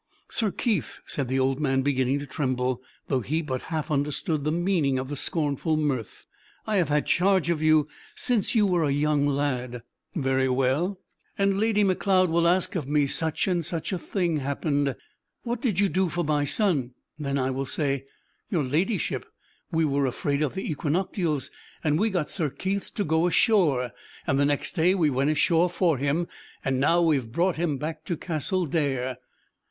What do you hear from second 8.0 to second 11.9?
since you were a young lad." "Very well!" "And Lady